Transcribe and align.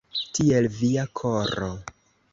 Tiel 0.37 0.69
via 0.79 1.05
koro! 1.21 1.71